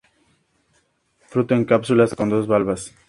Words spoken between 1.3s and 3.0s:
en cápsula con dos valvas.